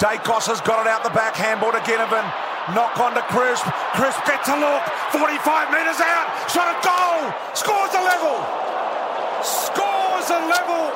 Daicos 0.00 0.48
has 0.48 0.64
got 0.64 0.80
it 0.80 0.88
out 0.88 1.04
the 1.04 1.12
back, 1.12 1.36
handball 1.36 1.76
to 1.76 1.82
Ginnivan. 1.84 2.24
Knock 2.72 2.96
on 2.96 3.12
to 3.12 3.20
Crisp. 3.28 3.68
Crisp 3.92 4.20
gets 4.24 4.48
a 4.48 4.56
look. 4.56 4.80
45 5.12 5.36
metres 5.76 6.00
out. 6.00 6.26
Shot 6.48 6.72
a 6.72 6.76
goal. 6.80 7.28
Scores 7.52 7.92
a 7.92 8.02
level. 8.04 8.40
Scores 9.44 10.28
a 10.32 10.40
level 10.48 10.88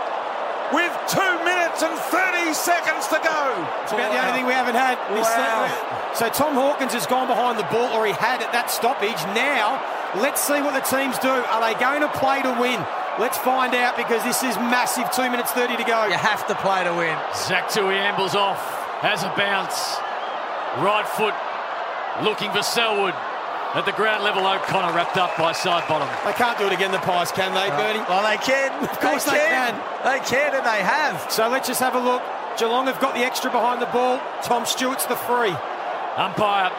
with 0.72 0.92
two 1.04 1.32
minutes 1.44 1.84
and 1.84 1.92
30 1.92 2.56
seconds 2.56 3.04
to 3.12 3.20
go. 3.20 3.40
It's 3.84 3.92
about 3.92 4.08
the 4.08 4.20
only 4.24 4.32
thing 4.32 4.46
we 4.46 4.56
haven't 4.56 4.76
had. 4.76 4.96
Wow. 5.12 5.68
So 6.16 6.28
Tom 6.30 6.54
Hawkins 6.54 6.92
has 6.92 7.06
gone 7.06 7.28
behind 7.28 7.58
the 7.58 7.68
ball, 7.68 7.92
or 7.92 8.06
he 8.06 8.12
had 8.12 8.40
at 8.40 8.52
that 8.52 8.70
stoppage. 8.70 9.20
Now, 9.36 9.82
let's 10.16 10.40
see 10.40 10.62
what 10.64 10.72
the 10.72 10.84
teams 10.84 11.18
do. 11.18 11.28
Are 11.28 11.60
they 11.60 11.78
going 11.78 12.00
to 12.00 12.12
play 12.16 12.40
to 12.40 12.56
win? 12.56 12.80
Let's 13.18 13.38
find 13.38 13.74
out 13.74 13.96
because 13.96 14.24
this 14.24 14.42
is 14.42 14.56
massive. 14.56 15.10
Two 15.12 15.30
minutes 15.30 15.52
30 15.52 15.76
to 15.76 15.84
go. 15.84 16.06
You 16.06 16.18
have 16.18 16.46
to 16.48 16.54
play 16.56 16.82
to 16.82 16.94
win. 16.94 17.14
Zach 17.34 17.70
Tuohy 17.70 17.94
ambles 17.94 18.34
off, 18.34 18.58
has 19.04 19.20
a 19.22 19.28
bounce. 19.36 20.00
Right 20.80 21.04
foot 21.04 21.36
looking 22.24 22.50
for 22.56 22.64
Selwood. 22.64 23.12
At 23.76 23.84
the 23.84 23.92
ground 23.92 24.22
level, 24.22 24.46
O'Connor 24.46 24.94
wrapped 24.94 25.18
up 25.18 25.36
by 25.36 25.52
Sidebottom. 25.52 26.06
They 26.24 26.32
can't 26.32 26.56
do 26.56 26.66
it 26.66 26.72
again, 26.72 26.92
the 26.92 27.02
Pies, 27.02 27.32
can 27.32 27.52
they, 27.52 27.68
Bernie? 27.74 27.98
Well, 28.08 28.22
they 28.22 28.38
can. 28.38 28.70
Of 28.82 29.00
course 29.00 29.24
they, 29.26 29.32
they 29.32 29.50
can. 29.50 29.74
They 30.06 30.20
can, 30.24 30.54
and 30.54 30.64
they 30.64 30.80
have. 30.80 31.30
So 31.30 31.48
let's 31.48 31.66
just 31.66 31.80
have 31.80 31.94
a 31.94 31.98
look. 31.98 32.22
Geelong 32.56 32.86
have 32.86 33.00
got 33.00 33.14
the 33.14 33.26
extra 33.26 33.50
behind 33.50 33.82
the 33.82 33.90
ball. 33.90 34.22
Tom 34.42 34.64
Stewart's 34.64 35.06
the 35.06 35.16
free. 35.16 35.50
Umpire 36.16 36.70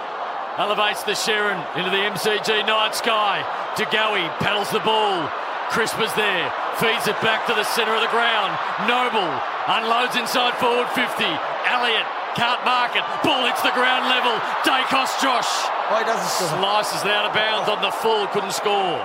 elevates 0.57 1.03
the 1.03 1.11
Sherrin 1.11 1.59
into 1.75 1.91
the 1.91 1.99
MCG 1.99 2.65
night 2.65 2.95
sky. 2.95 3.43
DeGoey 3.75 4.31
paddles 4.39 4.71
the 4.71 4.79
ball. 4.79 5.27
Crispa's 5.67 6.13
there, 6.15 6.47
feeds 6.77 7.07
it 7.07 7.17
back 7.21 7.47
to 7.47 7.53
the 7.53 7.63
centre 7.63 7.93
of 7.95 8.01
the 8.01 8.11
ground. 8.11 8.51
Noble 8.87 9.27
unloads 9.67 10.15
inside 10.15 10.53
forward 10.61 10.87
50. 10.93 11.23
Elliott 11.67 12.05
can't 12.35 12.61
mark 12.67 12.95
it. 12.95 13.03
Ball 13.23 13.47
hits 13.47 13.61
the 13.63 13.71
ground 13.71 14.05
level. 14.11 14.35
Daicos 14.67 15.15
Josh 15.23 15.47
Oh, 15.87 15.97
he 15.97 16.03
doesn't 16.03 16.25
score. 16.27 16.59
slices 16.59 17.01
it 17.03 17.11
out 17.11 17.29
of 17.29 17.33
bounds 17.33 17.69
on 17.69 17.81
the 17.81 17.91
full, 17.91 18.27
couldn't 18.27 18.53
score. 18.53 18.99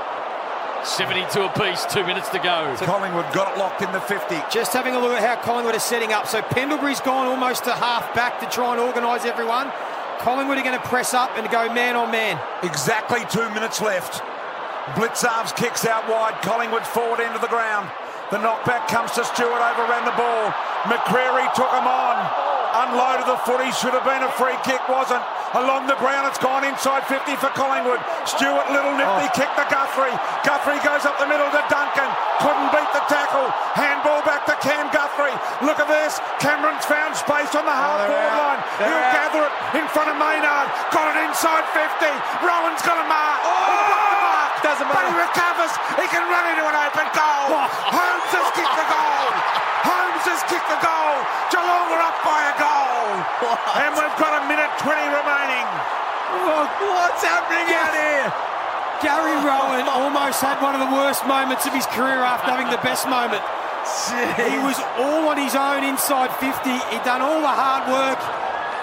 72 0.82 1.42
apiece, 1.42 1.84
two 1.92 2.02
minutes 2.06 2.30
to 2.30 2.38
go. 2.38 2.74
Collingwood 2.80 3.30
got 3.34 3.52
it 3.52 3.58
locked 3.58 3.82
in 3.82 3.92
the 3.92 4.00
50. 4.00 4.34
Just 4.50 4.72
having 4.72 4.94
a 4.94 4.98
look 4.98 5.12
at 5.12 5.22
how 5.22 5.36
Collingwood 5.42 5.74
is 5.74 5.82
setting 5.82 6.12
up. 6.12 6.26
So 6.26 6.40
Pendlebury's 6.40 7.00
gone 7.00 7.26
almost 7.26 7.64
to 7.64 7.72
half 7.74 8.14
back 8.14 8.40
to 8.40 8.46
try 8.46 8.72
and 8.72 8.80
organise 8.80 9.26
everyone. 9.26 9.70
Collingwood 10.20 10.56
are 10.56 10.62
going 10.62 10.80
to 10.80 10.88
press 10.88 11.12
up 11.12 11.30
and 11.36 11.48
go 11.50 11.72
man 11.72 11.96
on 11.96 12.10
man. 12.10 12.40
Exactly 12.62 13.20
two 13.30 13.46
minutes 13.50 13.80
left. 13.82 14.22
Blicavs 14.96 15.54
kicks 15.56 15.84
out 15.84 16.08
wide. 16.08 16.40
Collingwood 16.42 16.86
forward 16.86 17.20
into 17.20 17.38
the 17.38 17.48
ground. 17.48 17.90
The 18.30 18.38
knockback 18.38 18.86
comes 18.86 19.10
to 19.18 19.24
Stewart, 19.26 19.58
overran 19.58 20.06
the 20.06 20.14
ball. 20.14 20.54
McCreery 20.86 21.50
took 21.58 21.70
him 21.74 21.86
on. 21.86 22.16
Unloaded 22.70 23.26
the 23.26 23.34
footy. 23.42 23.66
Should 23.74 23.90
have 23.98 24.06
been 24.06 24.22
a 24.22 24.30
free 24.38 24.54
kick, 24.62 24.78
wasn't. 24.86 25.18
Along 25.58 25.90
the 25.90 25.98
ground, 25.98 26.30
it's 26.30 26.38
gone 26.38 26.62
inside 26.62 27.02
50 27.10 27.34
for 27.42 27.50
Collingwood. 27.58 27.98
Stewart, 28.22 28.70
little 28.70 28.94
nippy, 28.94 29.26
oh. 29.26 29.34
kick 29.34 29.50
to 29.58 29.66
Guthrie. 29.66 30.14
Guthrie 30.46 30.78
goes 30.86 31.02
up 31.02 31.18
the 31.18 31.26
middle 31.26 31.50
to 31.50 31.62
Duncan. 31.66 32.06
Couldn't 32.38 32.70
beat 32.70 32.86
the 32.94 33.02
tackle. 33.10 33.50
Handball 33.74 34.22
back 34.22 34.46
to 34.46 34.54
Cam 34.62 34.86
Guthrie. 34.94 35.34
Look 35.66 35.82
at 35.82 35.90
this. 35.90 36.22
Cameron's 36.38 36.86
found 36.86 37.18
space 37.18 37.50
on 37.58 37.66
the 37.66 37.74
oh, 37.74 37.82
half 37.82 38.06
they're 38.06 38.14
forward 38.14 38.36
line. 38.38 38.60
They're 38.78 38.94
He'll 38.94 39.10
out. 39.10 39.18
gather 39.18 39.42
it 39.42 39.52
in 39.82 39.86
front 39.90 40.08
of 40.14 40.16
Maynard. 40.22 40.70
Got 40.94 41.10
it 41.10 41.18
inside 41.26 41.66
50. 41.74 42.06
Rohan's 42.46 42.78
oh! 42.78 42.86
got 42.86 42.98
a 43.02 43.06
mark. 43.10 43.38
He's 43.42 44.19
Doesn't 44.60 44.88
But 44.92 45.08
he 45.08 45.14
recovers. 45.16 45.72
He 45.96 46.06
can 46.12 46.24
run 46.28 46.44
into 46.52 46.64
an 46.68 46.76
open 46.76 47.08
goal. 47.16 47.48
Holmes 47.96 48.32
has 48.36 48.48
kicked 48.52 48.76
the 48.76 48.88
goal. 48.92 49.24
Holmes 49.88 50.24
has 50.28 50.40
kicked 50.52 50.68
the 50.68 50.80
goal. 50.84 51.16
Geelong 51.48 51.88
are 51.96 52.04
up 52.04 52.18
by 52.20 52.40
a 52.44 52.54
goal. 52.60 53.04
And 53.80 53.90
we've 53.96 54.18
got 54.20 54.36
a 54.36 54.42
minute 54.52 54.68
20 54.84 55.00
remaining. 55.16 55.66
Oh, 56.36 56.68
what's 56.92 57.24
happening 57.24 57.72
out 57.72 57.92
here? 57.96 58.28
Gary 59.00 59.32
Rohan 59.40 59.88
almost 59.88 60.44
had 60.44 60.60
one 60.60 60.76
of 60.76 60.84
the 60.84 60.92
worst 60.92 61.24
moments 61.24 61.64
of 61.64 61.72
his 61.72 61.88
career 61.96 62.20
after 62.20 62.52
having 62.52 62.68
the 62.68 62.82
best 62.84 63.08
moment. 63.08 63.40
He 64.36 64.60
was 64.60 64.76
all 65.00 65.32
on 65.32 65.40
his 65.40 65.56
own 65.56 65.82
inside 65.88 66.28
50. 66.36 66.68
He'd 66.92 67.02
done 67.02 67.24
all 67.24 67.40
the 67.40 67.48
hard 67.48 67.88
work, 67.88 68.20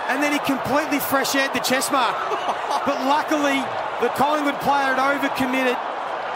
and 0.09 0.25
then 0.25 0.33
he 0.33 0.41
completely 0.41 0.97
fresh 0.97 1.35
aired 1.37 1.53
the 1.53 1.61
chest 1.61 1.91
mark. 1.91 2.17
But 2.87 3.03
luckily, 3.03 3.59
the 4.01 4.09
Collingwood 4.13 4.59
player 4.61 4.93
had 4.93 4.99
overcommitted, 5.01 5.77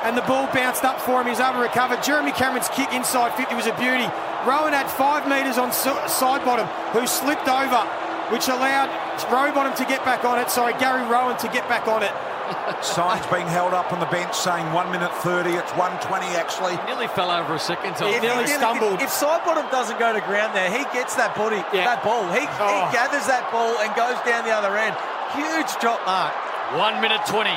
and 0.04 0.18
the 0.18 0.24
ball 0.24 0.48
bounced 0.54 0.84
up 0.84 1.00
for 1.02 1.20
him. 1.22 1.26
He 1.26 1.32
was 1.32 1.40
able 1.40 1.62
to 1.62 1.66
recover. 1.70 1.96
Jeremy 2.02 2.32
Cameron's 2.32 2.70
kick 2.70 2.92
inside 2.94 3.36
50 3.38 3.54
was 3.56 3.68
a 3.68 3.76
beauty. 3.78 4.10
Rohan 4.50 4.74
had 4.74 4.90
five 4.90 5.30
metres 5.30 5.58
on 5.62 5.70
Sidebottom, 5.70 6.66
who 6.98 7.06
slipped 7.06 7.46
over, 7.48 7.86
which 8.34 8.48
allowed 8.50 8.90
Rowbottom 9.30 9.76
to 9.78 9.86
get 9.86 10.04
back 10.04 10.26
on 10.26 10.40
it. 10.40 10.50
Sorry, 10.50 10.74
Gary 10.82 11.06
Rohan 11.06 11.38
to 11.38 11.48
get 11.54 11.70
back 11.70 11.88
on 11.88 12.02
it. 12.02 12.10
Signs 12.84 13.24
being 13.32 13.46
held 13.48 13.72
up 13.78 13.94
on 13.94 14.00
the 14.02 14.10
bench 14.10 14.34
saying 14.34 14.66
1 14.74 14.92
minute 14.92 15.14
30. 15.22 15.52
It's 15.56 15.72
120 15.78 16.26
actually. 16.36 16.76
Nearly 16.90 17.08
fell 17.14 17.30
over 17.30 17.54
a 17.54 17.60
second 17.62 17.94
time. 17.96 18.12
He 18.12 18.20
nearly 18.20 18.44
If- 18.50 18.58
stumbled. 18.58 18.98
If, 19.00 19.08
if 19.08 19.10
Sidebottom 19.14 19.70
doesn't 19.70 20.00
go 20.00 20.12
to 20.12 20.20
ground 20.26 20.56
there, 20.58 20.68
he 20.74 20.84
gets 20.92 21.14
that 21.16 21.38
body, 21.38 21.62
Yeah. 21.72 21.86
that 21.86 22.04
ball. 22.04 22.26
He, 22.34 22.42
Oh. 22.60 22.90
he 22.90 22.98
gathers 22.98 23.30
that 23.30 23.46
ball 23.54 23.78
and 23.80 23.94
goes 23.96 24.18
down 24.26 24.44
the 24.44 24.52
other 24.52 24.74
end. 24.76 24.98
Huge 25.38 25.70
drop 25.80 26.02
mark. 26.10 26.34
One 26.78 27.02
minute 27.02 27.20
20. 27.28 27.50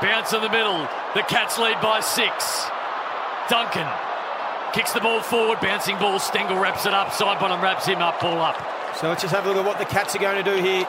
Bounce 0.00 0.32
in 0.32 0.40
the 0.40 0.48
middle. 0.48 0.88
The 1.14 1.20
Cats 1.22 1.58
lead 1.58 1.78
by 1.82 2.00
six. 2.00 2.64
Duncan 3.50 3.86
kicks 4.72 4.92
the 4.92 5.00
ball 5.00 5.20
forward. 5.20 5.60
Bouncing 5.60 5.98
ball. 5.98 6.18
Stengle 6.18 6.58
wraps 6.58 6.86
it 6.86 6.94
up. 6.94 7.08
Sidebottom 7.08 7.60
wraps 7.60 7.84
him 7.84 7.98
up. 7.98 8.20
Ball 8.20 8.40
up. 8.40 8.56
So 8.96 9.08
let's 9.08 9.20
just 9.20 9.34
have 9.34 9.44
a 9.44 9.48
look 9.48 9.58
at 9.58 9.66
what 9.66 9.78
the 9.78 9.84
Cats 9.84 10.16
are 10.16 10.18
going 10.18 10.42
to 10.42 10.50
do 10.50 10.56
here. 10.62 10.84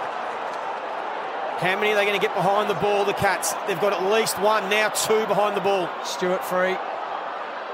How 1.59 1.75
many 1.75 1.91
are 1.91 1.95
they 1.95 2.05
going 2.05 2.17
to 2.17 2.25
get 2.25 2.33
behind 2.33 2.69
the 2.69 2.75
ball, 2.75 3.03
the 3.03 3.11
Cats? 3.11 3.51
They've 3.67 3.81
got 3.81 3.91
at 3.91 4.09
least 4.13 4.39
one, 4.39 4.69
now 4.69 4.87
two 4.87 5.27
behind 5.27 5.57
the 5.57 5.61
ball. 5.61 5.89
Stewart 6.05 6.45
free. 6.45 6.77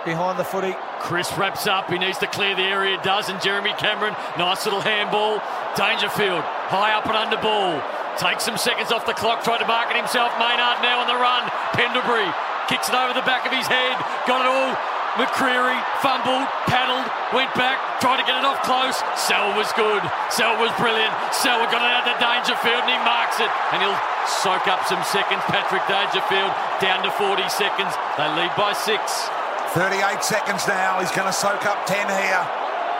Behind 0.03 0.39
the 0.39 0.43
footy. 0.43 0.75
Chris 0.99 1.31
wraps 1.37 1.67
up. 1.67 1.91
He 1.91 1.99
needs 1.99 2.17
to 2.19 2.27
clear 2.27 2.55
the 2.55 2.63
area. 2.63 2.99
Does. 3.03 3.29
And 3.29 3.39
Jeremy 3.39 3.73
Cameron. 3.77 4.15
Nice 4.39 4.65
little 4.65 4.81
handball. 4.81 5.41
Dangerfield. 5.75 6.41
High 6.41 6.93
up 6.97 7.05
and 7.05 7.15
under 7.15 7.37
ball. 7.37 7.81
Takes 8.17 8.47
some 8.47 8.55
seconds 8.55 8.91
off 8.91 9.05
the 9.05 9.13
clock. 9.13 9.43
Tried 9.43 9.59
to 9.59 9.67
market 9.67 9.99
himself. 9.99 10.31
Maynard 10.39 10.79
now 10.79 11.03
on 11.03 11.07
the 11.07 11.19
run. 11.19 11.43
Pendlebury 11.75 12.31
kicks 12.71 12.87
it 12.87 12.95
over 12.95 13.11
the 13.11 13.25
back 13.27 13.43
of 13.45 13.51
his 13.51 13.67
head. 13.67 13.99
Got 14.23 14.43
it 14.43 14.49
all. 14.49 14.71
McCreery 15.15 15.79
fumbled, 16.03 16.43
paddled, 16.67 17.07
went 17.31 17.47
back, 17.55 17.79
tried 18.03 18.19
to 18.19 18.27
get 18.27 18.35
it 18.35 18.43
off 18.43 18.59
close. 18.67 18.99
Sell 19.15 19.55
was 19.55 19.71
good. 19.71 20.03
Sell 20.27 20.59
was 20.59 20.75
brilliant. 20.75 21.11
Sell 21.31 21.63
got 21.71 21.79
it 21.79 21.87
out 21.87 22.03
to 22.03 22.15
Dangerfield 22.19 22.83
and 22.83 22.91
he 22.91 22.99
marks 22.99 23.39
it. 23.39 23.47
And 23.71 23.79
he'll 23.79 23.95
soak 24.27 24.67
up 24.67 24.83
some 24.91 24.99
seconds. 25.07 25.39
Patrick 25.47 25.87
Dangerfield 25.87 26.51
down 26.83 26.99
to 27.07 27.11
40 27.15 27.47
seconds. 27.47 27.95
They 28.19 28.27
lead 28.35 28.51
by 28.59 28.75
six. 28.75 29.31
38 29.71 30.19
seconds 30.19 30.67
now. 30.67 30.99
He's 30.99 31.15
going 31.15 31.31
to 31.31 31.35
soak 31.35 31.63
up 31.63 31.87
10 31.87 31.95
here. 32.11 32.43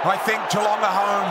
I 0.08 0.16
think 0.24 0.40
Geelong 0.48 0.80
are 0.80 0.96
home. 0.96 1.30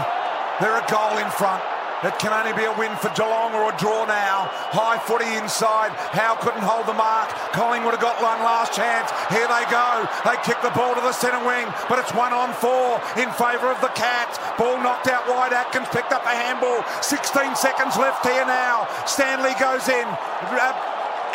They're 0.60 0.76
a 0.76 0.86
goal 0.92 1.16
in 1.16 1.30
front. 1.32 1.64
It 2.04 2.20
can 2.20 2.37
only 2.37 2.53
be 2.53 2.69
a 2.69 2.75
win 2.76 2.92
for 3.00 3.09
Geelong 3.16 3.56
or 3.56 3.72
a 3.72 3.75
draw 3.81 4.04
now. 4.04 4.53
High 4.76 5.00
footy 5.09 5.25
inside. 5.41 5.88
Howe 6.12 6.37
couldn't 6.37 6.60
hold 6.60 6.84
the 6.84 6.92
mark. 6.92 7.32
Collingwood 7.56 7.97
have 7.97 8.04
got 8.04 8.20
one 8.20 8.44
last 8.44 8.76
chance. 8.76 9.09
Here 9.32 9.48
they 9.48 9.65
go. 9.72 10.04
They 10.28 10.37
kick 10.44 10.60
the 10.60 10.69
ball 10.76 10.93
to 10.93 11.00
the 11.00 11.16
centre 11.16 11.41
wing, 11.41 11.64
but 11.88 11.97
it's 11.97 12.12
one 12.12 12.37
on 12.37 12.53
four 12.60 13.00
in 13.16 13.32
favour 13.41 13.72
of 13.72 13.81
the 13.81 13.88
Cats. 13.97 14.37
Ball 14.60 14.76
knocked 14.84 15.09
out 15.09 15.25
wide. 15.25 15.56
Atkins 15.56 15.88
picked 15.97 16.12
up 16.12 16.28
a 16.28 16.34
handball. 16.37 16.84
16 17.00 17.56
seconds 17.56 17.97
left 17.97 18.20
here 18.20 18.44
now. 18.44 18.84
Stanley 19.09 19.56
goes 19.56 19.88
in. 19.88 20.04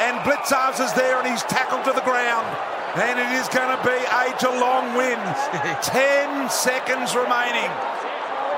And 0.06 0.22
Blicavs 0.22 0.78
is 0.78 0.94
there 0.94 1.18
and 1.18 1.25
he's 1.25 1.41
tackled 1.50 1.81
to 1.90 1.97
the 1.97 2.06
ground. 2.06 2.46
And 2.94 3.18
it 3.18 3.31
is 3.41 3.50
going 3.50 3.74
to 3.74 3.81
be 3.81 3.97
a 3.97 4.38
Geelong 4.38 4.94
win. 4.94 5.18
10 5.81 6.50
seconds 6.53 7.18
remaining. 7.18 7.74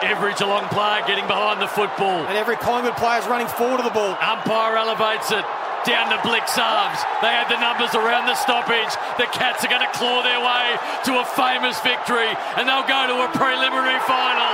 Every 0.01 0.33
Geelong 0.33 0.65
player 0.73 1.05
getting 1.05 1.27
behind 1.27 1.61
the 1.61 1.69
football. 1.69 2.25
And 2.25 2.37
every 2.37 2.57
Collingwood 2.57 2.97
player 2.97 3.19
is 3.21 3.27
running 3.27 3.47
forward 3.47 3.77
to 3.77 3.83
the 3.83 3.93
ball. 3.93 4.17
Umpire 4.17 4.75
elevates 4.75 5.29
it 5.29 5.45
down 5.85 6.09
to 6.09 6.17
Blicavs. 6.25 7.01
They 7.21 7.29
had 7.29 7.49
the 7.49 7.57
numbers 7.61 7.93
around 7.93 8.25
the 8.25 8.35
stoppage. 8.35 8.93
The 9.17 9.29
Cats 9.29 9.65
are 9.65 9.69
going 9.69 9.85
to 9.85 9.93
claw 9.93 10.21
their 10.25 10.41
way 10.41 10.77
to 11.05 11.21
a 11.21 11.25
famous 11.37 11.77
victory 11.81 12.29
and 12.57 12.65
they'll 12.65 12.85
go 12.89 13.01
to 13.13 13.17
a 13.25 13.29
preliminary 13.33 14.01
final. 14.05 14.53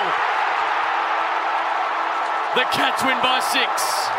The 2.55 2.67
Cats 2.75 3.03
win 3.03 3.19
by 3.23 3.39
six. 3.39 4.16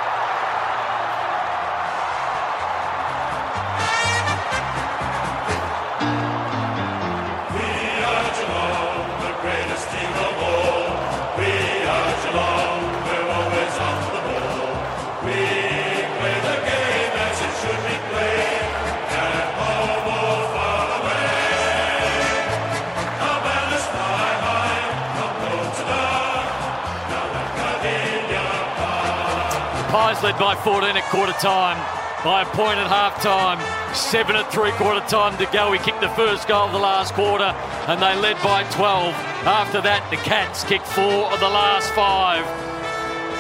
Pies 29.89 30.23
led 30.23 30.39
by 30.39 30.55
14 30.55 30.99
at 30.99 31.05
quarter 31.05 31.33
time, 31.33 31.79
by 32.23 32.43
a 32.43 32.47
point 32.53 32.79
at 32.79 32.87
half 32.89 33.23
time, 33.23 33.57
seven 33.95 34.37
at 34.37 34.53
three 34.53 34.71
quarter 34.73 35.01
time 35.09 35.35
to 35.39 35.47
go. 35.51 35.71
We 35.71 35.79
kicked 35.79 36.03
the 36.03 36.11
first 36.11 36.47
goal 36.47 36.67
of 36.67 36.73
the 36.73 36.79
last 36.79 37.15
quarter, 37.15 37.57
and 37.89 37.97
they 37.97 38.15
led 38.21 38.37
by 38.43 38.65
12. 38.73 39.15
After 39.49 39.81
that, 39.81 40.05
the 40.11 40.17
Cats 40.17 40.63
kicked 40.63 40.87
four 40.87 41.33
of 41.33 41.41
the 41.41 41.49
last 41.49 41.89
five, 41.95 42.45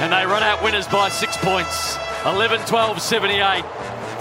and 0.00 0.10
they 0.10 0.24
run 0.24 0.42
out 0.42 0.64
winners 0.64 0.88
by 0.88 1.10
six 1.10 1.36
points 1.36 1.98
11 2.24 2.64
12 2.66 2.98
78 2.98 3.62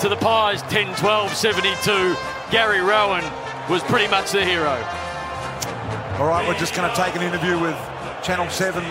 to 0.02 0.10
the 0.10 0.18
Pies, 0.18 0.62
10 0.64 0.96
12 0.96 1.34
72. 1.34 2.16
Gary 2.52 2.82
Rohan 2.82 3.24
was 3.72 3.82
pretty 3.84 4.12
much 4.12 4.34
the 4.34 4.44
hero. 4.44 4.76
All 6.20 6.28
right, 6.28 6.46
we're 6.46 6.60
just 6.60 6.76
going 6.76 6.90
to 6.90 6.96
take 6.96 7.16
an 7.16 7.22
interview 7.22 7.58
with 7.58 7.78
Channel 8.22 8.50
7 8.50 8.84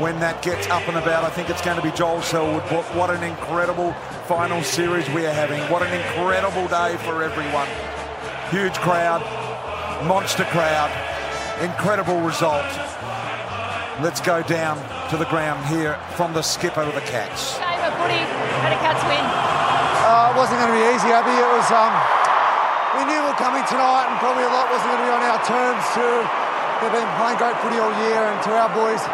when 0.00 0.18
that 0.18 0.40
gets 0.40 0.66
up 0.72 0.88
and 0.88 0.96
about. 0.96 1.24
I 1.24 1.30
think 1.30 1.50
it's 1.52 1.60
going 1.60 1.76
to 1.76 1.84
be 1.84 1.92
Joel 1.92 2.24
Selwood. 2.24 2.64
What, 2.72 2.88
what 2.96 3.10
an 3.12 3.22
incredible 3.22 3.92
final 4.24 4.64
series 4.64 5.04
we 5.12 5.28
are 5.28 5.36
having. 5.36 5.60
What 5.68 5.84
an 5.84 5.92
incredible 5.92 6.64
day 6.72 6.96
for 7.04 7.20
everyone. 7.20 7.68
Huge 8.48 8.72
crowd, 8.80 9.20
monster 10.08 10.48
crowd, 10.48 10.88
incredible 11.60 12.24
result. 12.24 12.64
Let's 14.00 14.24
go 14.24 14.40
down 14.40 14.80
to 15.12 15.20
the 15.20 15.28
ground 15.28 15.60
here 15.68 16.00
from 16.16 16.32
the 16.32 16.40
skipper 16.40 16.80
of 16.80 16.96
the 16.96 17.04
Cats. 17.04 17.60
Game 17.60 17.84
of 17.84 17.92
footy 18.00 18.24
and 18.24 18.72
a 18.72 18.80
Cats 18.80 19.04
win. 19.04 19.20
Uh, 19.20 20.32
it 20.32 20.36
wasn't 20.40 20.64
going 20.64 20.72
to 20.72 20.78
be 20.80 20.86
easy, 20.96 21.12
Abby. 21.12 21.36
It 21.36 21.44
was. 21.44 21.68
Um, 21.68 21.92
we 22.96 23.04
knew 23.04 23.20
we 23.20 23.28
were 23.28 23.36
coming 23.36 23.62
tonight, 23.68 24.08
and 24.08 24.16
probably 24.16 24.48
a 24.48 24.50
lot 24.50 24.72
wasn't 24.72 24.96
going 24.96 25.04
to 25.04 25.06
be 25.06 25.12
on 25.12 25.22
our 25.28 25.40
terms. 25.44 25.84
Too, 25.92 26.16
they've 26.80 26.96
been 26.96 27.12
playing 27.20 27.36
great 27.36 27.56
footy 27.60 27.76
all 27.76 27.92
year, 28.08 28.24
and 28.24 28.40
to 28.48 28.50
our 28.56 28.72
boys, 28.72 29.04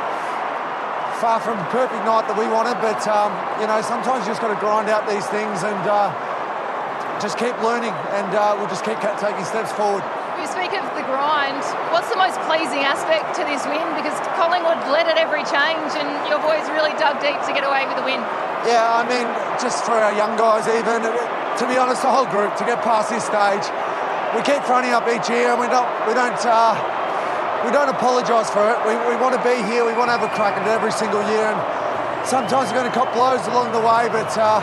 far 1.17 1.41
from 1.41 1.57
the 1.57 1.69
perfect 1.73 2.05
night 2.05 2.29
that 2.29 2.37
we 2.37 2.47
wanted. 2.49 2.77
But 2.85 3.01
um, 3.09 3.33
you 3.61 3.67
know, 3.67 3.81
sometimes 3.81 4.25
you 4.25 4.33
just 4.33 4.45
got 4.45 4.53
to 4.53 4.61
grind 4.61 4.89
out 4.93 5.09
these 5.09 5.25
things 5.33 5.65
and 5.65 5.83
uh, 5.89 6.13
just 7.21 7.41
keep 7.41 7.57
learning, 7.65 7.97
and 8.13 8.31
uh, 8.37 8.57
we'll 8.61 8.69
just 8.69 8.85
keep 8.85 9.01
taking 9.01 9.45
steps 9.45 9.73
forward. 9.73 10.05
You 10.37 10.45
speak 10.45 10.77
of 10.77 10.85
the 10.93 11.05
grind. 11.09 11.65
What's 11.89 12.13
the 12.13 12.21
most 12.21 12.37
pleasing 12.45 12.85
aspect 12.85 13.33
to 13.41 13.43
this 13.49 13.65
win? 13.65 13.85
Because 13.97 14.13
Collingwood 14.37 14.77
led 14.93 15.09
at 15.09 15.17
every 15.17 15.41
change, 15.49 15.97
and 15.97 16.09
your 16.29 16.39
boys 16.45 16.69
really 16.77 16.93
dug 17.01 17.17
deep 17.25 17.41
to 17.49 17.53
get 17.57 17.65
away 17.65 17.89
with 17.89 17.97
the 17.97 18.05
win. 18.05 18.21
Yeah, 18.69 19.01
I 19.01 19.03
mean, 19.09 19.25
just 19.57 19.89
for 19.89 19.97
our 19.97 20.13
young 20.13 20.37
guys, 20.37 20.69
even 20.69 21.01
to 21.01 21.65
be 21.65 21.81
honest, 21.81 22.05
the 22.05 22.13
whole 22.13 22.29
group 22.29 22.53
to 22.61 22.65
get 22.69 22.85
past 22.85 23.09
this 23.09 23.25
stage, 23.25 23.65
we 24.37 24.45
keep 24.45 24.61
fronting 24.69 24.93
up 24.93 25.09
each 25.09 25.33
year, 25.33 25.57
and 25.57 25.61
we 25.61 25.73
don't 25.73 25.89
we 26.05 26.13
don't 26.13 26.37
uh, 26.45 26.77
we 27.65 27.73
don't 27.73 27.89
apologise 27.89 28.51
for 28.51 28.67
it. 28.69 28.77
We, 28.85 28.99
we 29.09 29.17
want 29.17 29.33
to 29.33 29.43
be 29.47 29.57
here. 29.65 29.87
We 29.87 29.97
want 29.97 30.13
to 30.13 30.17
have 30.19 30.27
a 30.27 30.33
crack 30.35 30.59
at 30.59 30.67
it 30.67 30.73
every 30.73 30.93
single 30.93 31.23
year, 31.31 31.49
and 31.49 31.59
sometimes 32.27 32.69
we're 32.69 32.83
going 32.83 32.91
to 32.91 32.97
cop 32.97 33.15
blows 33.17 33.47
along 33.49 33.73
the 33.73 33.81
way. 33.81 34.11
But 34.13 34.29
uh, 34.37 34.61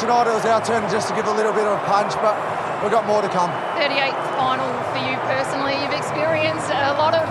tonight 0.00 0.26
it 0.26 0.34
was 0.34 0.46
our 0.48 0.64
turn 0.64 0.82
just 0.90 1.06
to 1.08 1.14
give 1.14 1.28
a 1.28 1.36
little 1.36 1.52
bit 1.52 1.68
of 1.68 1.78
a 1.78 1.82
punch, 1.86 2.16
but 2.18 2.34
we've 2.82 2.90
got 2.90 3.06
more 3.06 3.22
to 3.22 3.30
come. 3.30 3.50
38th 3.78 4.18
final 4.34 4.68
for 4.90 5.00
you 5.04 5.14
personally. 5.30 5.78
You've 5.78 5.94
experienced 5.94 6.68
a 6.72 6.98
lot 6.98 7.14
of, 7.14 7.28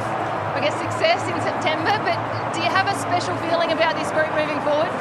I 0.56 0.64
guess, 0.64 0.76
success 0.80 1.20
in 1.28 1.38
September. 1.44 1.92
But 2.08 2.18
do 2.56 2.64
you 2.64 2.72
have 2.72 2.88
a 2.88 2.96
special 2.96 3.36
feeling 3.44 3.76
about 3.76 4.00
this 4.00 4.10
group 4.16 4.32
moving 4.38 4.60
forward? 4.64 4.92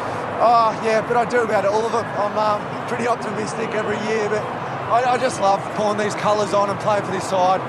Oh, 0.41 0.73
yeah, 0.83 1.05
but 1.05 1.21
I 1.21 1.29
do 1.29 1.45
about 1.45 1.65
it 1.65 1.71
all 1.71 1.85
of 1.85 1.93
it. 1.93 2.07
I'm 2.17 2.33
um, 2.35 2.61
pretty 2.89 3.07
optimistic 3.07 3.77
every 3.77 4.01
year, 4.09 4.29
but 4.29 4.41
I, 4.89 5.15
I 5.15 5.19
just 5.19 5.41
love 5.41 5.61
pulling 5.77 5.99
these 5.99 6.15
colours 6.17 6.53
on 6.53 6.71
and 6.71 6.81
playing 6.81 7.05
for 7.05 7.13
this 7.13 7.29
side. 7.29 7.61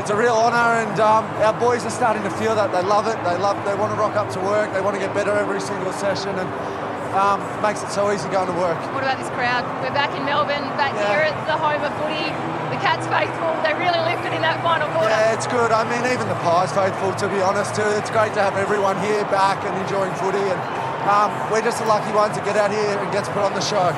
It's 0.00 0.10
a 0.10 0.16
real 0.16 0.34
honour, 0.34 0.88
and 0.88 0.98
um, 1.00 1.24
our 1.44 1.52
boys 1.52 1.84
are 1.84 1.92
starting 1.92 2.22
to 2.24 2.30
feel 2.40 2.54
that. 2.56 2.72
They 2.72 2.82
love 2.82 3.06
it. 3.06 3.16
They 3.28 3.36
love. 3.36 3.60
They 3.68 3.76
want 3.76 3.92
to 3.92 3.98
rock 4.00 4.16
up 4.16 4.32
to 4.32 4.40
work. 4.40 4.72
They 4.72 4.80
want 4.80 4.96
to 4.96 5.00
get 5.00 5.12
better 5.14 5.30
every 5.36 5.60
single 5.60 5.92
session, 5.92 6.32
and 6.32 6.48
um, 7.12 7.38
makes 7.60 7.84
it 7.84 7.92
so 7.92 8.08
easy 8.10 8.26
going 8.32 8.48
to 8.48 8.56
work. 8.56 8.80
What 8.96 9.04
about 9.04 9.20
this 9.20 9.28
crowd? 9.36 9.62
We're 9.84 9.92
back 9.92 10.10
in 10.16 10.24
Melbourne, 10.24 10.64
back 10.80 10.96
Yeah. 10.96 11.12
here 11.12 11.24
at 11.28 11.36
the 11.46 11.54
home 11.60 11.84
of 11.84 11.92
footy. 12.00 12.24
The 12.72 12.80
Cats 12.80 13.04
faithful, 13.12 13.52
they 13.60 13.76
really 13.76 14.00
lifted 14.08 14.32
in 14.32 14.40
that 14.40 14.58
final 14.64 14.88
quarter. 14.96 15.12
Yeah, 15.12 15.36
it's 15.36 15.46
good. 15.46 15.70
I 15.70 15.84
mean, 15.84 16.00
even 16.08 16.24
the 16.26 16.40
Pies 16.40 16.72
faithful, 16.72 17.12
to 17.20 17.28
be 17.28 17.44
honest, 17.44 17.76
too. 17.76 17.84
It's 18.00 18.08
great 18.08 18.32
to 18.34 18.40
have 18.40 18.56
everyone 18.56 18.96
here 19.04 19.22
back 19.28 19.60
and 19.62 19.76
enjoying 19.84 20.10
footy, 20.16 20.40
and 20.40 20.60
um, 21.04 21.28
we're 21.52 21.60
just 21.60 21.78
the 21.78 21.86
lucky 21.86 22.10
ones 22.16 22.32
that 22.34 22.48
get 22.48 22.56
out 22.56 22.72
here 22.72 22.96
and 22.96 23.12
gets 23.12 23.28
put 23.28 23.44
on 23.44 23.52
the 23.52 23.60
show. 23.60 23.92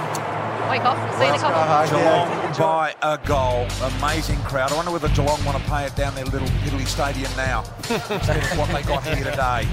Week 0.71 0.85
off. 0.85 0.99
See 1.19 1.25
you 1.27 1.29
in 1.31 1.35
a 1.35 1.39
couple. 1.39 1.61
home. 1.61 1.89
Geelong 1.89 2.29
Yeah, 2.31 2.53
by 2.59 2.95
a 3.03 3.19
goal. 3.19 3.67
Amazing 3.99 4.39
crowd. 4.41 4.73
I 4.73 4.77
wonder 4.77 4.91
whether 4.91 5.09
Geelong 5.11 5.45
want 5.45 5.63
to 5.63 5.71
pay 5.71 5.85
it 5.85 5.95
down 5.95 6.15
their 6.15 6.25
little 6.25 6.49
Italy 6.67 6.85
stadium 6.85 7.31
now 7.37 7.65
instead 7.91 8.37
of 8.37 8.59
what 8.59 8.69
they 8.71 8.83
got 8.83 9.05
here 9.05 9.17
today. 9.25 9.69